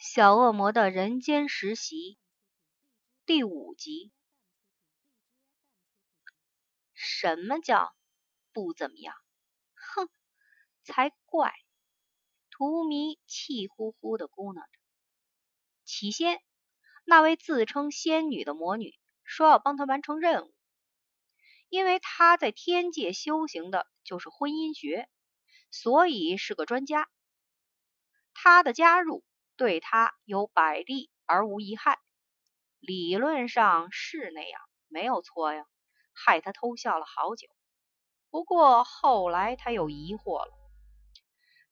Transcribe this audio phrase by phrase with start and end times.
[0.00, 2.18] 小恶魔的人间实习
[3.26, 4.12] 第五集。
[6.94, 7.96] 什么叫
[8.52, 9.16] 不怎么样？
[9.74, 10.08] 哼，
[10.84, 11.52] 才怪！
[12.48, 14.68] 荼蘼气呼呼的咕囔着。
[15.84, 16.40] 起先，
[17.04, 20.54] 那位自称仙女的魔女说要帮他完成任务，
[21.68, 25.08] 因为他在天界修行的就是婚姻学，
[25.72, 27.10] 所以是个专家。
[28.32, 29.24] 他的加入。
[29.58, 31.98] 对他有百利而无一害，
[32.78, 35.66] 理论上是那样，没有错呀，
[36.14, 37.48] 害他偷笑了好久。
[38.30, 40.52] 不过后来他又疑惑了：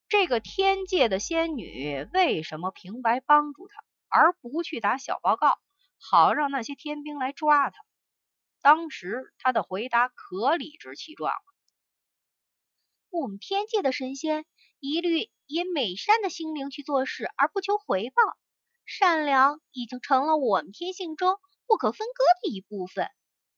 [0.08, 3.74] 这个天界的仙女为什么平白帮助他，
[4.08, 5.56] 而不去打小报告，
[5.96, 7.78] 好让那些天兵来抓他？
[8.62, 11.38] 当时他的回答可理直气壮了：
[13.10, 14.44] 我们天界的神仙。
[14.80, 18.16] 一律以美善的心灵去做事，而不求回报。
[18.84, 23.08] 善良已经成了我们天性中不可分割的一部分，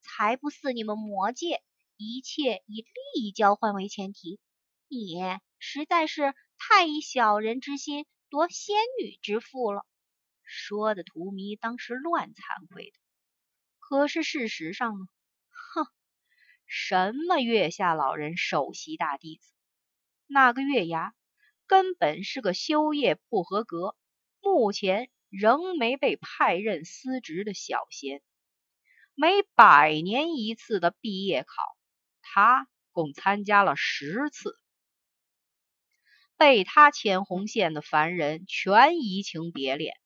[0.01, 1.63] 才不似你们魔界，
[1.97, 4.41] 一切以利益交换为前提。
[4.89, 5.19] 你
[5.59, 9.85] 实在是太以小人之心夺仙女之腹了。
[10.45, 12.93] 说的荼蘼当时乱惭愧的，
[13.81, 15.07] 可是事实上呢？
[15.75, 15.87] 哼，
[16.67, 19.53] 什么月下老人首席大弟子？
[20.31, 21.15] 那个月牙
[21.67, 23.97] 根本是个修业不合格，
[24.41, 28.21] 目前仍没被派任司职的小仙。
[29.15, 31.63] 每百年一次的毕业考，
[32.21, 34.59] 他共参加了十次。
[36.37, 39.97] 被他牵红线的凡人全移情别恋，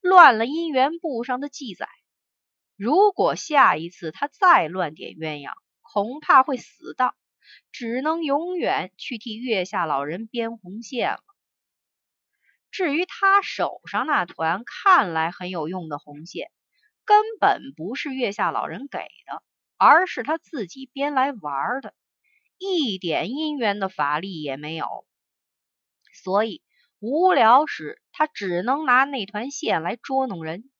[0.00, 1.88] 乱了姻缘簿上的记载。
[2.76, 7.14] 如果下一次他再乱点鸳鸯，恐怕会死当。
[7.72, 11.20] 只能永远去替月下老人编红线了。
[12.70, 16.50] 至于他手上那团看来很有用的红线，
[17.04, 19.42] 根本不是月下老人给的，
[19.76, 21.94] 而是他自己编来玩的，
[22.58, 25.04] 一点姻缘的法力也没有。
[26.12, 26.62] 所以
[26.98, 30.70] 无聊时，他只能拿那团线来捉弄人。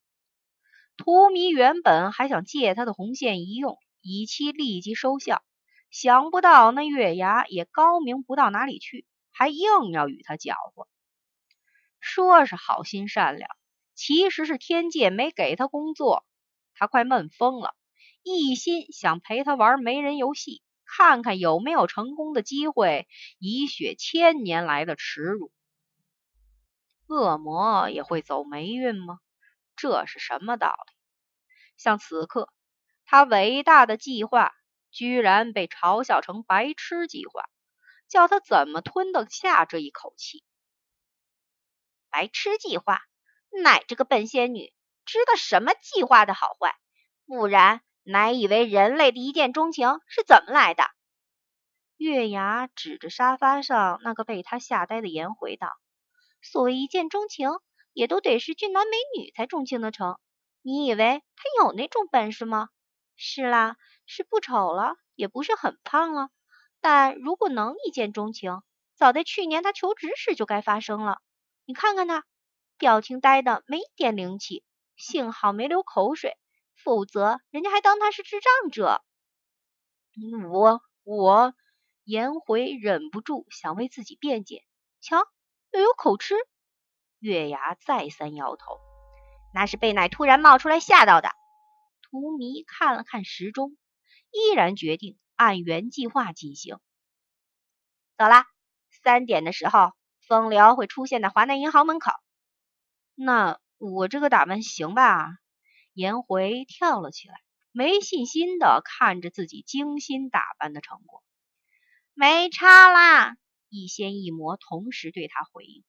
[0.96, 5.42] 荼蘼原本还想借他的红线一用，以期立即收效。
[5.90, 10.86] 想不到那月牙也高明不到哪里去，还硬要与他搅和。
[11.98, 13.50] 说是好心善良，
[13.94, 16.24] 其实是天界没给他工作，
[16.74, 17.74] 他快闷疯了，
[18.22, 23.08] 一心想陪他玩媒人游戏，看看有没有成功的机会，
[23.38, 25.52] 以雪千年来的耻辱。
[27.08, 29.18] 恶魔也会走霉运吗？
[29.74, 30.92] 这是什么道理？
[31.76, 32.48] 像此刻，
[33.04, 34.52] 他伟大的计划。
[34.90, 37.44] 居然被嘲笑成白痴计划，
[38.08, 40.42] 叫他怎么吞得下这一口气？
[42.10, 43.00] 白痴计划，
[43.62, 44.72] 乃这个笨仙女
[45.04, 46.74] 知道什么计划的好坏？
[47.24, 50.82] 不然，乃以为人类的一见钟情是怎么来的？
[51.96, 55.68] 月牙指着沙发上那个被他吓呆的颜回道
[56.42, 57.50] ：“所谓一见钟情，
[57.92, 60.18] 也都得是俊男美女才钟情得成。
[60.62, 62.70] 你以为他有那种本事吗？
[63.16, 63.76] 是啦。”
[64.12, 66.30] 是不丑了，也不是很胖了，
[66.80, 68.60] 但如果能一见钟情，
[68.96, 71.18] 早在去年他求职时就该发生了。
[71.64, 72.24] 你看看他，
[72.76, 74.64] 表情呆的没一点灵气，
[74.96, 76.36] 幸好没流口水，
[76.74, 79.00] 否则人家还当他是智障者。
[80.50, 81.54] 我我
[82.02, 84.64] 颜回忍不住想为自己辩解，
[85.00, 85.24] 瞧，
[85.70, 86.34] 又有口吃。
[87.20, 88.80] 月牙再三摇头，
[89.54, 91.28] 那是被奶突然冒出来吓到的。
[92.10, 93.76] 荼蘼看了看时钟。
[94.30, 96.78] 依然决定按原计划进行。
[98.16, 98.44] 走了，
[99.02, 99.92] 三点的时候，
[100.26, 102.12] 风流会出现在华南银行门口。
[103.14, 105.38] 那我这个打扮行吧？
[105.92, 107.34] 颜回跳了起来，
[107.72, 111.22] 没信心的看着自己精心打扮的成果。
[112.14, 113.36] 没差啦！
[113.68, 115.84] 一仙一魔同时对他回应。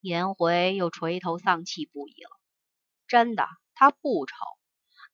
[0.00, 2.30] 颜回又垂头丧气不已了。
[3.06, 4.34] 真的，他不丑。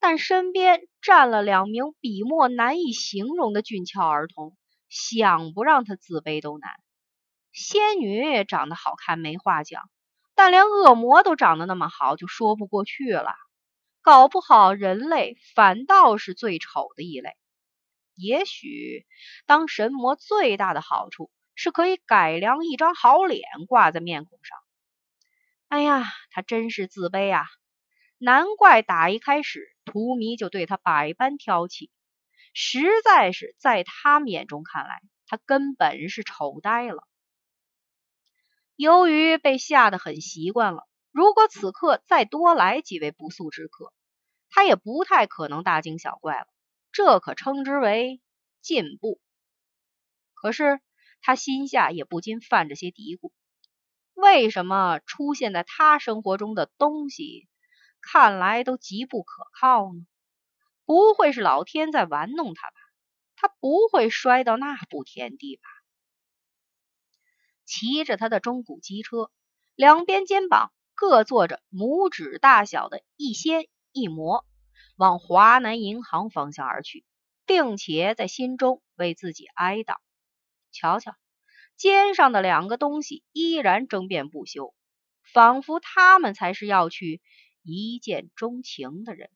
[0.01, 4.57] 但身边站了两名笔墨难以形容的俊俏儿童，
[4.89, 6.71] 想不让他自卑都难。
[7.53, 9.91] 仙女长得好看没话讲，
[10.35, 13.35] 但连恶魔都长得那么好，就说不过去了。
[14.01, 17.31] 搞不好人类反倒是最丑的一类。
[18.15, 19.05] 也许
[19.47, 24.59] 当神魔最大的好处是可以改良一张好脸挂在面孔上。
[25.69, 27.45] 哎呀，他真是自卑啊！
[28.19, 29.75] 难怪打一开始。
[29.91, 31.89] 荼蘼就对他百般挑剔，
[32.53, 37.09] 实在是在他们眼中看来，他根本是丑呆了。
[38.77, 43.95] 由于被吓得很习惯了，如果此刻再多来几位不速之客，
[44.51, 46.47] 他也不太可能大惊小怪了。
[46.93, 48.21] 这可称之为
[48.61, 49.23] 进步。
[50.35, 50.81] 可是
[51.23, 53.33] 他心下也不禁泛着些嘀咕：
[54.13, 57.49] 为什么出现在他生活中的东西，
[58.01, 60.07] 看来都极不可靠呢？
[60.85, 62.77] 不会是老天在玩弄他吧？
[63.37, 65.63] 他不会摔到那步田地吧？
[67.65, 69.31] 骑着他的中古机车，
[69.75, 74.47] 两边肩膀各坐着拇指大小的一仙一魔，
[74.97, 77.05] 往华南银行方向而去，
[77.45, 79.97] 并且在心中为自己哀悼。
[80.73, 81.15] 瞧瞧，
[81.77, 84.75] 肩上的两个东西依然争辩不休，
[85.33, 87.21] 仿佛他们才是要去
[87.73, 89.31] 一见钟情的人。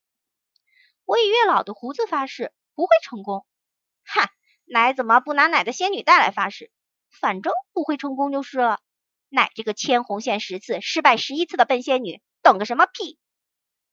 [1.04, 3.46] 我以月老的胡子发誓，不会成功。
[4.04, 4.30] 哈，
[4.64, 6.70] 奶怎么不拿奶的仙女带来发誓？
[7.10, 8.80] 反正不会成功就是了。
[9.28, 13.18] 奶这个牵红线十次失败十一次的笨仙女，懂个什么屁？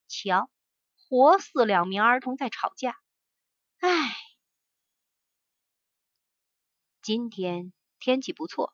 [0.07, 0.49] 瞧，
[0.95, 2.95] 活似两名儿童在吵架。
[3.79, 4.15] 唉，
[7.01, 8.73] 今天天气不错，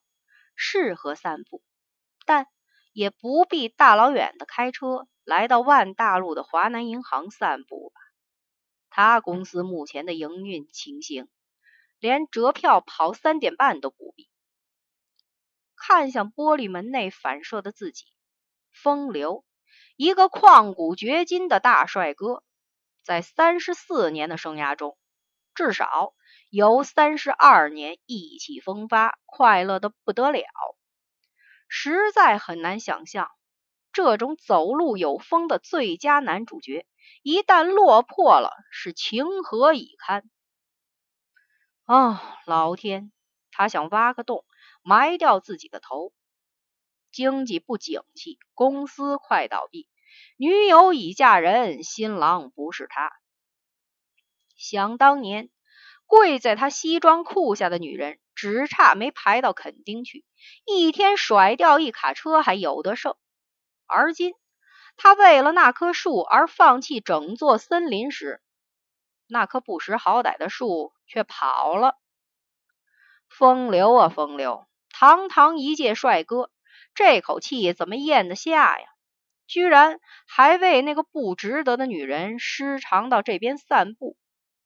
[0.54, 1.62] 适合散步，
[2.24, 2.46] 但
[2.92, 8.00] 也不必大老远的开车来到万大路的华南银行散步吧。
[8.88, 11.28] 他公司目前的营运情形，
[11.98, 14.30] 连折票跑三点半都不必。
[15.74, 18.06] 看向玻璃门内反射的自己，
[18.72, 19.44] 风流，
[19.96, 22.44] 一个旷古绝今的大帅哥，
[23.02, 24.96] 在三十四年的生涯中，
[25.54, 26.14] 至少
[26.50, 30.44] 有三十二年意气风发、快乐的不得了。
[31.68, 33.28] 实在很难想象，
[33.96, 36.86] 这种走路有风的最佳男主角，
[37.22, 40.28] 一旦落魄了，是情何以堪？
[41.86, 43.10] 哦，老天，
[43.50, 44.44] 他想挖个洞。
[44.82, 46.12] 埋掉自己的头，
[47.10, 49.88] 经济不景气，公司快倒闭，
[50.36, 53.10] 女友已嫁人，新郎不是他。
[54.58, 55.48] 想当年，
[56.04, 60.26] 跪在他西装裤下的女人，只差没排到垦丁去，
[60.66, 63.16] 一天甩掉一卡车还有得剩。
[63.86, 64.34] 而今，
[64.96, 68.40] 他为了那棵树而放弃整座森林时，
[69.26, 71.96] 那棵不识好歹的树却跑了。
[73.28, 74.66] 风流啊，风流！
[74.90, 76.50] 堂堂一介帅哥，
[76.94, 78.86] 这口气怎么咽得下呀？
[79.46, 84.16] 居然还为那个不值得的女人失常到这边散步，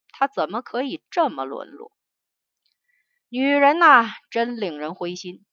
[0.09, 1.93] 他怎么可以这么沦落？
[3.29, 5.45] 女人呐，真令人灰心。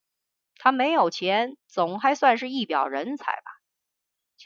[0.55, 3.56] 他没有钱，总还算是一表人才吧？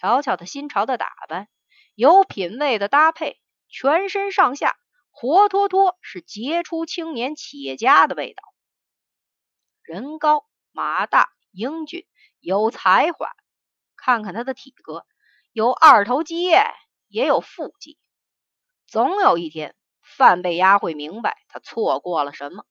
[0.01, 1.47] 瞧瞧他新潮的打扮，
[1.93, 3.39] 有品位的搭配，
[3.69, 4.75] 全身上下
[5.11, 8.41] 活脱脱是杰出青年企业家的味道。
[9.83, 12.07] 人高马大英俊
[12.39, 13.29] 有才华，
[13.95, 15.05] 看看他的体格，
[15.51, 16.41] 有二头肌
[17.07, 17.99] 也有腹肌。
[18.87, 22.65] 总有一天，范贝丫会明白他错过了什么。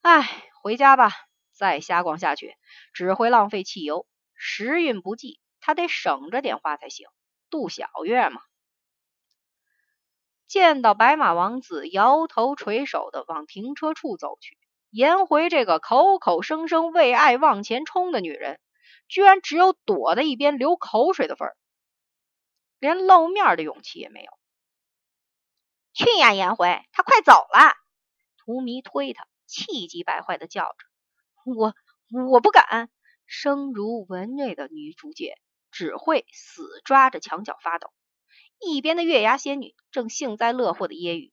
[0.00, 1.12] 唉，回家吧，
[1.52, 2.56] 再瞎逛下去
[2.92, 4.04] 只会浪费汽油。
[4.34, 7.08] 时运不济，他得省着点花才行，
[7.50, 8.40] 度小月嘛。
[10.46, 14.56] 见到白马王子，摇头垂手的往停车处走去。
[14.90, 18.60] 颜回这个口口声声为爱往前冲的女人，
[19.08, 21.56] 居然只有躲在一边流口水的份儿，
[22.78, 24.30] 连露面的勇气也没有。
[25.92, 27.74] 去呀，颜回，他快走了！
[28.36, 30.76] 荼蘼推他，气急败坏的叫着
[31.44, 31.74] ：“我
[32.30, 32.88] 我不敢！”
[33.26, 35.36] 声如蚊蚋的女主角
[35.76, 37.92] 只会死抓着墙角发抖。
[38.58, 41.32] 一边的月牙仙女正幸灾乐祸的揶揄：“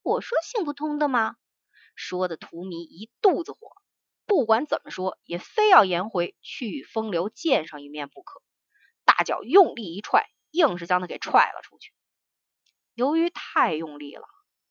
[0.00, 1.36] 我说行不通的吗？”
[1.94, 3.58] 说的荼蘼一肚子火，
[4.24, 8.40] 不管怎么说，也非要颜回去与风流见上一面不可。
[9.04, 11.92] 大脚用力一踹，硬是将他给踹了出去。
[12.94, 14.24] 由于太用力了，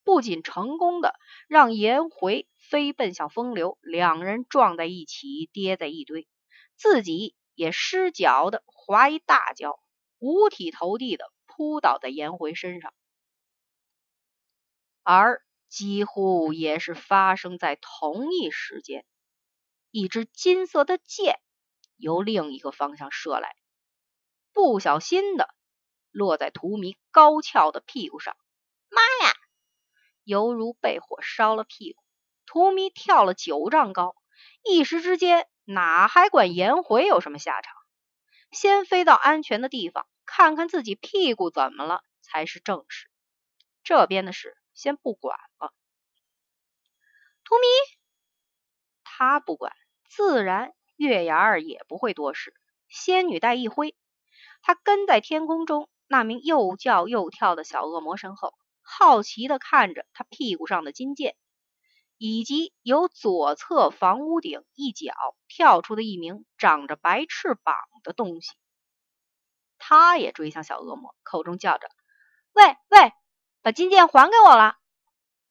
[0.03, 1.13] 不仅成功的
[1.48, 6.27] 让颜回飞奔向风流，两人撞在一起，跌在一堆，
[6.75, 9.80] 自己也失脚的滑一大跤，
[10.20, 12.94] 五体投地的扑倒在颜回身上，
[15.04, 15.42] 而。
[15.70, 19.08] 几乎也是发生在同一时间，
[19.90, 21.40] 一支金色的箭
[21.98, 23.56] 由另一个方向射来，
[24.52, 25.50] 不小心的
[26.12, 28.38] 落在荼蘼高翘的屁股上。
[28.90, 29.34] 妈呀！
[30.24, 32.04] 犹如被火烧了屁股，
[32.46, 34.16] 荼蘼跳了九丈高，
[34.64, 37.75] 一时之间哪还管颜回有什么下场？
[38.51, 43.10] 先飞到安全的地方，看看自己屁股怎么了才是正事。
[43.84, 44.58] 这边的事。
[44.75, 45.72] 先不管了，
[47.43, 47.67] 图米，
[49.03, 49.72] 他不管，
[50.10, 52.55] 自然月牙儿也不会多事。
[52.89, 53.96] 仙女带一挥，
[54.63, 61.36] 他跟在天空中那名又叫又跳的小恶魔身后，好奇的看着他屁股上的金剑，
[62.17, 65.13] 以及由左侧房屋顶一角
[65.48, 68.51] 跳出的一名长着白翅膀的东西。
[69.77, 71.89] 他也追向小恶魔，口中叫着
[72.53, 73.12] ：“喂喂，
[73.62, 74.77] 把金剑还给我了！”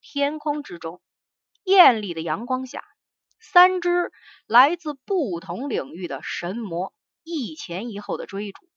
[0.00, 1.02] 天空之中，
[1.64, 2.85] 艳丽的阳光下。
[3.45, 4.12] 三只
[4.47, 8.69] 来自不同领域的神魔一前一后的追逐，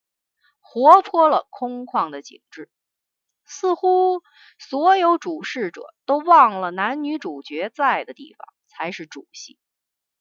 [0.59, 2.69] 活泼了空旷的景致。
[3.45, 4.21] 似乎
[4.59, 9.57] 所有主事者都忘了男女主角在的地方才是主戏，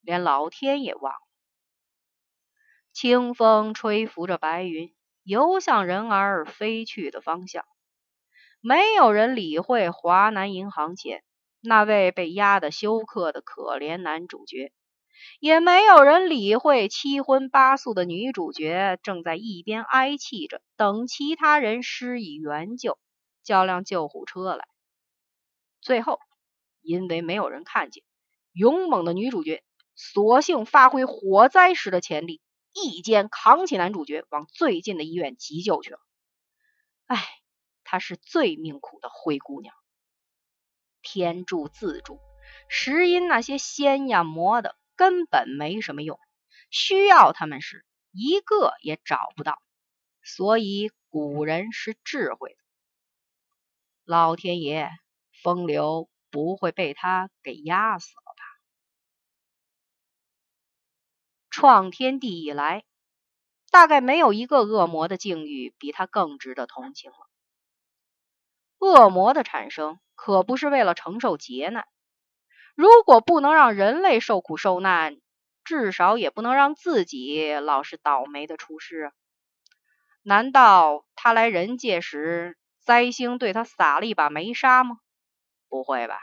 [0.00, 1.18] 连老天也忘了。
[2.92, 7.64] 清风吹拂着白云，游向人儿飞去的方向。
[8.60, 11.22] 没有人理会华南银行前。
[11.66, 14.70] 那位被压得休克的可怜男主角，
[15.40, 22.98] 也没有人理会七荤八素的女主角正在一边哀泣着，等其他人施以援救，
[23.44, 24.66] 叫辆救护车来。
[25.80, 26.18] 最后，
[26.80, 28.02] 因为没有人看见，
[28.52, 29.62] 勇猛的女主角
[29.94, 32.40] 索性发挥火灾时的潜力，
[32.72, 35.98] 一肩扛起男主角，往最近的医院急救去了。
[37.06, 37.22] 唉，
[37.84, 39.74] 她是最命苦的灰姑娘。
[41.02, 42.18] 天助自助，
[42.68, 46.18] 实因那些仙呀魔的根本没什么用，
[46.70, 49.60] 需要他们时一个也找不到，
[50.22, 52.53] 所以古人是智慧。
[54.04, 54.90] 老天爷，
[55.42, 58.42] 风流不会被他给压死了吧？
[61.50, 62.84] 创天地以来，
[63.70, 67.16] 大概没有一个恶魔的境遇比他更值得同情了。
[68.78, 69.98] 恶魔的产生。
[70.16, 71.86] 可不是为了承受劫难。
[72.76, 75.20] 如果不能让人类受苦受难，
[75.64, 79.12] 至少也不能让自己老是倒霉的出事！
[80.22, 84.98] 难道他来人界时，灾星对他撒了一把煤沙吗？
[85.68, 86.18] 不会吧！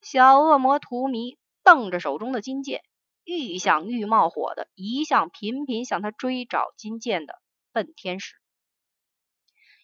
[0.00, 2.82] 小恶魔荼蘼瞪着手中的金剑，
[3.24, 7.40] 愈想愈冒火的，一向频频向他追找金剑的
[7.72, 8.34] 笨天使，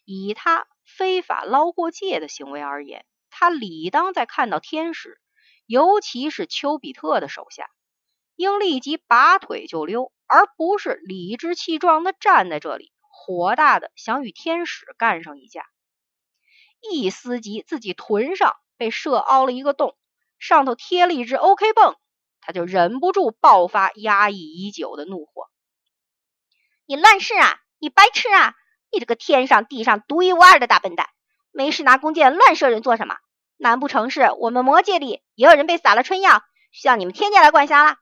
[0.03, 0.67] 以他。
[0.87, 5.19] 非法捞过界的行为而言，他理当在看到天使，
[5.65, 7.71] 尤其是丘比特的手下，
[8.35, 15.65] 应立即拔腿就溜，而不是理直气壮的站在这里，火大的想与天使干上一架。
[16.81, 19.97] 一思及自己臀上被射凹了一个洞，
[20.37, 21.95] 上头贴了一只 OK 泵，
[22.41, 25.49] 他就忍不住爆发压抑已久的怒火
[26.85, 27.59] ：“你乱世啊！
[27.79, 28.53] 你白痴啊！”
[28.91, 31.09] 你这个天上地上独一无二的大笨蛋，
[31.51, 33.17] 没事拿弓箭乱射人做什么？
[33.57, 37.97] 难不成是我们魔界里也有人被撒了春药，需要你们天界来管辖了？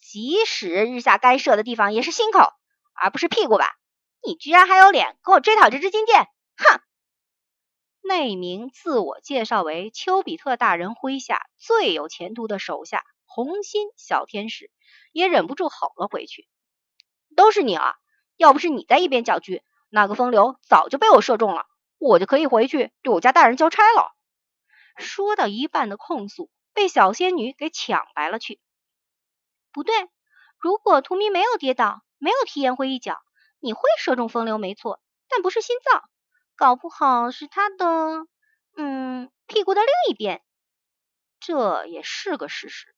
[0.00, 2.52] 即使日下该射的地方也是心口，
[2.94, 3.74] 而不是屁股吧？
[4.22, 6.28] 你居然还有脸跟我追讨这支金剑？
[6.56, 6.80] 哼！
[8.02, 14.70] 那名自我介绍为丘比特大人麾下最有前途的手下红心小天使，
[15.12, 16.48] 也忍不住吼了回去
[17.36, 17.96] ：“都是你啊！
[18.36, 21.66] 要不是你在一边搅局。”那个风流早就被我射中了，
[21.98, 24.14] 我就可以回去对我家大人交差了。
[24.98, 28.60] 说到一半的控诉被小仙女给抢白了去。
[29.72, 30.08] 不对，
[30.58, 33.18] 如果图迷没有跌倒，没有踢烟灰一脚，
[33.66, 36.04] 你会射中风流没错，但不是心脏，
[36.54, 38.28] 搞不好是他的
[38.76, 40.40] 嗯屁股的另一边。
[41.40, 42.94] 这也是个事实。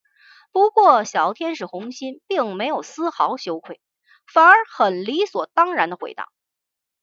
[0.51, 3.81] 不过小天使红心并没有丝毫羞愧，
[4.31, 6.27] 反而很理所当然的回答。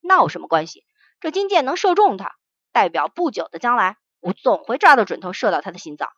[0.00, 0.86] 那有什么关系？
[1.18, 2.36] 这金箭能射中他，
[2.70, 6.08] 代表不久的将来，我总会抓到准头射到他的心脏。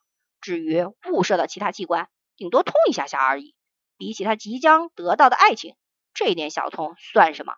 [0.42, 3.54] 至于误射到其他器官，顶多痛一下下而已。
[3.96, 5.74] 比起他即将得到的爱情，
[6.18, 7.54] 这点小痛算什么？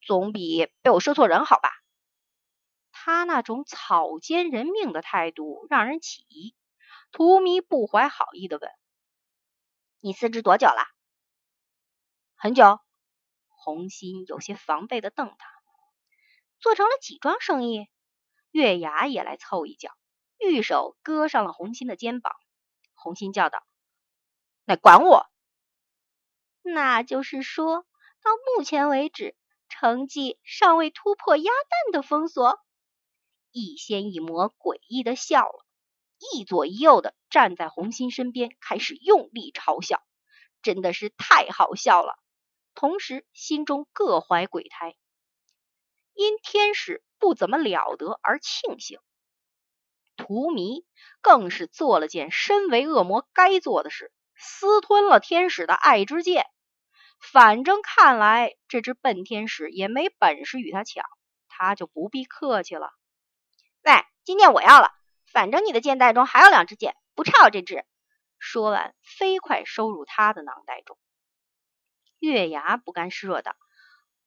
[0.00, 1.70] 总比被我说错人好吧？
[2.90, 6.56] 他那种草菅人命的态度让人起疑。
[7.12, 8.68] 荼蘼不怀好意的问
[10.02, 10.82] ：“你辞职多久了？”
[12.34, 12.80] 很久。
[13.46, 15.48] 红心有些防备的瞪他。
[16.58, 17.88] 做成了几桩生意？
[18.50, 19.92] 月牙也来凑一脚，
[20.38, 22.34] 玉手搁上了红心的肩膀。
[22.94, 23.64] 红心叫道
[24.66, 25.30] ：“那管我！”
[26.62, 27.86] 那就是说
[28.22, 29.34] 到目前为止，
[29.68, 32.58] 成绩尚未突破鸭蛋的封锁。
[33.50, 35.64] 一仙一魔诡异的笑了，
[36.18, 40.02] 一左一右的站在红心身边，开始用力嘲笑，
[40.62, 42.18] 真的是太好笑了。
[42.74, 44.96] 同时心中各怀鬼胎。
[46.12, 48.98] 因天使不怎么了得而庆幸，
[50.16, 50.84] 荼蘼
[51.22, 56.44] 更是做了件身为恶魔该做的事，私吞了天使的爱之剑。
[57.20, 61.04] 反正看来这只笨天使也没本事与他抢，
[61.48, 62.92] 他就不必客气了。
[63.82, 63.92] 喂，
[64.24, 64.90] 金剑我要了，
[65.30, 67.84] 反正你的剑袋中还有两支剑，不差我这支。
[68.38, 70.98] 说完，飞快收入他的囊袋中。
[72.18, 73.54] 月牙不甘示弱道：“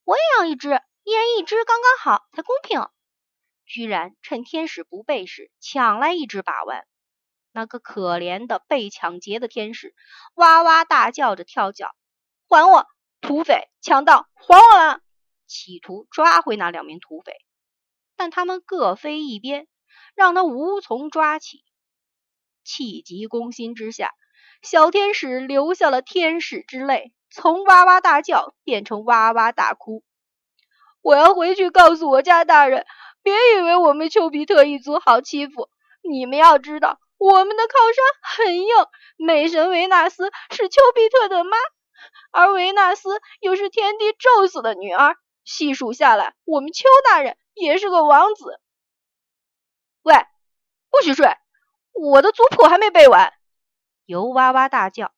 [0.06, 0.70] 我也要一只，
[1.04, 2.88] 一人一只，刚刚好，才公平。”
[3.66, 6.86] 居然趁天使不备时抢来一只把玩。
[7.52, 9.96] 那个可怜的被抢劫的天使
[10.34, 11.96] 哇哇大叫着跳脚
[12.54, 12.86] ：“还我！
[13.20, 15.00] 土匪、强盗，还我了！”
[15.50, 17.34] 企图抓回那两名土匪，
[18.16, 19.68] 但他们各飞一边，
[20.14, 21.64] 让他无从抓起。
[22.64, 24.12] 气急攻心之下，
[24.62, 27.12] 小天使流下了天使之泪。
[27.32, 30.04] 从哇哇大叫变成哇哇大哭，
[31.02, 32.86] 我要回去告诉我家大人，
[33.24, 35.72] 别以为我们丘比特一族好欺负。
[36.08, 38.68] 你们要知道，我们的靠山很硬，
[39.18, 41.58] 美神维纳斯是丘比特的妈，
[42.32, 43.10] 而维纳斯
[43.40, 45.16] 又是天帝宙斯的女儿。
[45.44, 48.62] 细数下来，我们邱大人也是个王子。
[50.02, 50.16] 喂，
[50.90, 51.36] 不许睡，
[51.92, 53.34] 我的族谱还没背完。
[54.06, 55.12] 尤哇哇大叫，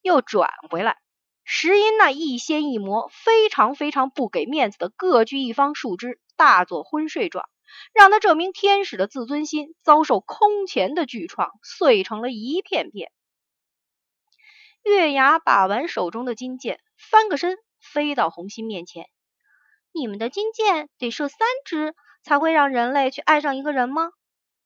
[0.00, 0.98] 又转回来。
[1.44, 7.48] 石因那一仙一魔非常非常不给面子的各据一方树枝，大做昏睡状，
[7.92, 13.12] 让他这名天使的自尊心遭受空前的巨创，碎成了一片片。
[14.86, 19.08] 月牙把玩手中的金剑，翻个身飞到红心面前
[19.90, 24.12] ：“你们的金剑得射三支才会让人类去爱上一个人吗？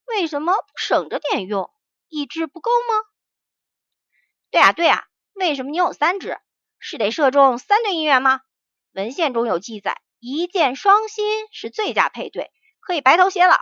[0.05, 1.71] 为什么不省着点用？
[2.11, 3.03] 一支不够吗
[4.53, 6.39] ？”“对啊，对啊，为什么你有三支？”
[6.79, 8.43] 是得射中三对姻缘吗？
[8.93, 12.51] 文献中有记载，一箭双心是最佳配对，
[12.81, 13.57] 可以白头偕老。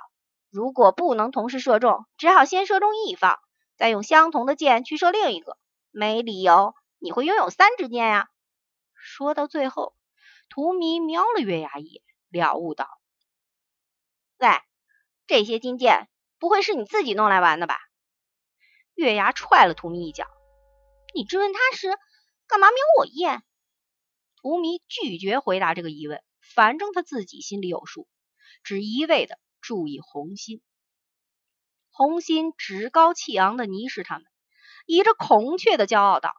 [0.50, 3.38] 如果不能同时射中，只好先射中一方，
[3.76, 5.56] 再用相同的箭去射另一个。
[5.98, 8.30] 没理由你会拥有三支箭呀。
[8.94, 9.96] 说到最后，
[10.48, 12.88] 荼蘼瞄了月牙一眼，了悟道
[14.38, 14.48] ：“喂，
[15.26, 16.08] 这些金箭
[16.38, 17.80] 不会是你自己弄来玩的吧？”
[18.94, 20.28] 月牙踹了荼蘼一脚
[21.16, 21.88] ：“你质问他时。”
[22.46, 23.42] 干嘛瞄我一眼？
[24.36, 28.08] 荼蘼拒绝回答这个疑问，反正他自己心里有数，
[28.62, 30.62] 只一味的注意红心。
[31.90, 34.24] 红心趾高气昂的凝视他们，
[34.90, 36.30] 以着孔雀的骄傲道：“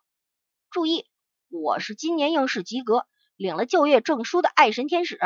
[0.72, 1.06] 注意，
[1.50, 5.20] 我是今年应试及格，领了就业证书的爱神天使，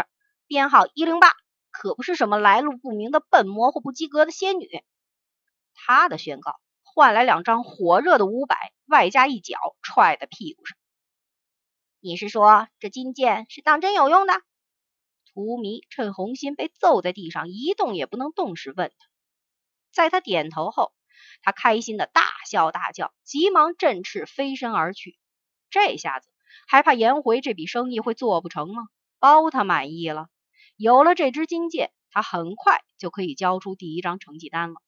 [0.45, 1.29] 编号一零八，
[1.71, 4.67] 可不是什么来路不明的笨魔或不及格的仙女。”
[5.73, 6.59] 他的宣告。
[6.81, 10.77] 换来两张火热的五百，外加一脚踹在屁股上。
[12.01, 14.33] 你是说这金剑是当真有用的？
[15.33, 19.07] 荼蘼趁红心被揍在地上一动也不能动时问他。
[19.91, 20.91] 在他点头后，
[21.41, 25.17] 他开心的大笑大叫，急忙振翅飞身而去。
[25.69, 26.29] 这下子
[26.67, 28.87] 还怕颜回这笔生意会做不成吗？
[29.19, 30.27] 包他满意了。
[30.75, 34.81] 有了这支金剑，他很快就可以交出第一张成绩单了。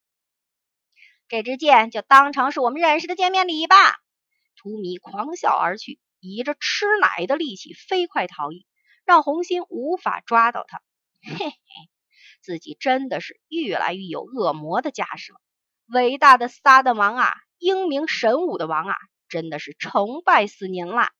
[1.27, 3.75] 这支箭就当成是我们认识的见面礼吧！
[4.55, 8.65] 荼蘼狂笑而去，以着吃奶的力气飞快逃逸，
[9.05, 10.81] 让红心无法抓到他。
[11.23, 11.55] 嘿嘿，
[12.41, 15.39] 自己真的是越来越有恶魔的架势了。
[15.87, 18.95] 伟大的萨旦王啊，英明神武的王啊，
[19.29, 21.11] 真的是崇拜死您啦！